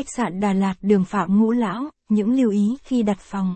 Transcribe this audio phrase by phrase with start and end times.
[0.00, 3.54] Khách sạn Đà Lạt đường Phạm Ngũ Lão, những lưu ý khi đặt phòng.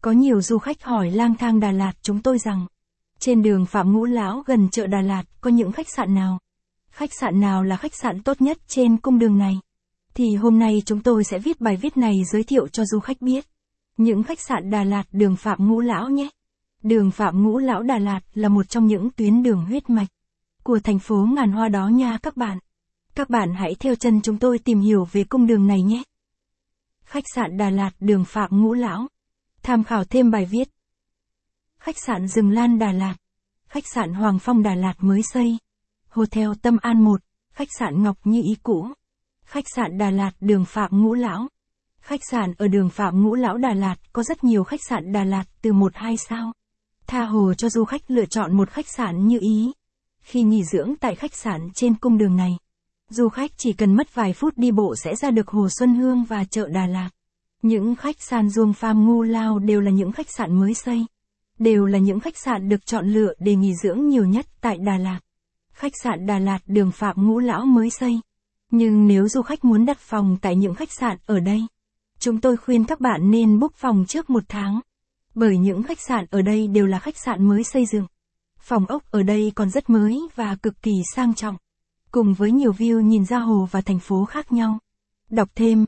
[0.00, 2.66] Có nhiều du khách hỏi lang thang Đà Lạt chúng tôi rằng,
[3.18, 6.38] trên đường Phạm Ngũ Lão gần chợ Đà Lạt có những khách sạn nào?
[6.90, 9.60] Khách sạn nào là khách sạn tốt nhất trên cung đường này?
[10.14, 13.22] Thì hôm nay chúng tôi sẽ viết bài viết này giới thiệu cho du khách
[13.22, 13.44] biết.
[13.96, 16.28] Những khách sạn Đà Lạt đường Phạm Ngũ Lão nhé.
[16.82, 20.08] Đường Phạm Ngũ Lão Đà Lạt là một trong những tuyến đường huyết mạch
[20.62, 22.58] của thành phố ngàn hoa đó nha các bạn.
[23.16, 26.02] Các bạn hãy theo chân chúng tôi tìm hiểu về cung đường này nhé.
[27.04, 29.08] Khách sạn Đà Lạt đường Phạm Ngũ Lão.
[29.62, 30.68] Tham khảo thêm bài viết.
[31.78, 33.14] Khách sạn Rừng Lan Đà Lạt.
[33.68, 35.58] Khách sạn Hoàng Phong Đà Lạt mới xây.
[36.08, 37.20] Hotel Tâm An 1.
[37.52, 38.88] Khách sạn Ngọc Như Ý cũ.
[39.44, 41.48] Khách sạn Đà Lạt đường Phạm Ngũ Lão.
[42.00, 45.24] Khách sạn ở đường Phạm Ngũ Lão Đà Lạt có rất nhiều khách sạn Đà
[45.24, 46.52] Lạt từ 1-2 sao.
[47.06, 49.72] Tha hồ cho du khách lựa chọn một khách sạn như ý.
[50.20, 52.56] Khi nghỉ dưỡng tại khách sạn trên cung đường này,
[53.14, 56.24] du khách chỉ cần mất vài phút đi bộ sẽ ra được Hồ Xuân Hương
[56.24, 57.10] và chợ Đà Lạt.
[57.62, 61.06] Những khách sạn Duông Pham Ngu Lao đều là những khách sạn mới xây.
[61.58, 64.98] Đều là những khách sạn được chọn lựa để nghỉ dưỡng nhiều nhất tại Đà
[64.98, 65.20] Lạt.
[65.72, 68.20] Khách sạn Đà Lạt đường Phạm Ngũ Lão mới xây.
[68.70, 71.66] Nhưng nếu du khách muốn đặt phòng tại những khách sạn ở đây,
[72.18, 74.80] chúng tôi khuyên các bạn nên book phòng trước một tháng.
[75.34, 78.06] Bởi những khách sạn ở đây đều là khách sạn mới xây dựng.
[78.58, 81.56] Phòng ốc ở đây còn rất mới và cực kỳ sang trọng.
[82.14, 84.78] Cùng với nhiều view nhìn ra hồ và thành phố khác nhau.
[85.30, 85.84] Đọc thêm.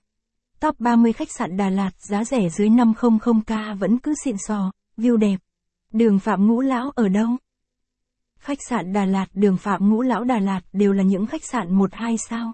[0.60, 5.16] Top 30 khách sạn Đà Lạt giá rẻ dưới 500k vẫn cứ xịn sò, view
[5.16, 5.36] đẹp.
[5.92, 7.28] Đường Phạm Ngũ Lão ở đâu?
[8.38, 11.78] Khách sạn Đà Lạt, đường Phạm Ngũ Lão Đà Lạt đều là những khách sạn
[11.78, 12.52] 1-2 sao.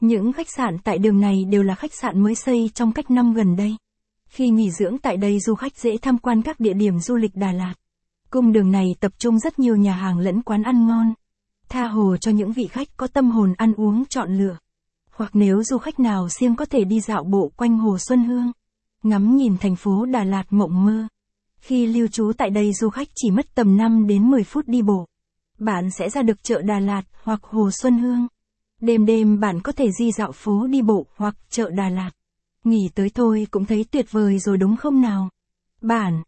[0.00, 3.34] Những khách sạn tại đường này đều là khách sạn mới xây trong cách năm
[3.34, 3.76] gần đây.
[4.26, 7.34] Khi nghỉ dưỡng tại đây du khách dễ tham quan các địa điểm du lịch
[7.34, 7.74] Đà Lạt.
[8.30, 11.14] Cung đường này tập trung rất nhiều nhà hàng lẫn quán ăn ngon.
[11.74, 14.56] Tha hồ cho những vị khách có tâm hồn ăn uống chọn lựa.
[15.10, 18.52] Hoặc nếu du khách nào siêng có thể đi dạo bộ quanh Hồ Xuân Hương.
[19.02, 21.06] Ngắm nhìn thành phố Đà Lạt mộng mơ.
[21.60, 24.82] Khi lưu trú tại đây du khách chỉ mất tầm 5 đến 10 phút đi
[24.82, 25.06] bộ.
[25.58, 28.26] Bạn sẽ ra được chợ Đà Lạt hoặc Hồ Xuân Hương.
[28.80, 32.10] Đêm đêm bạn có thể di dạo phố đi bộ hoặc chợ Đà Lạt.
[32.64, 35.28] Nghỉ tới thôi cũng thấy tuyệt vời rồi đúng không nào?
[35.82, 36.22] Bạn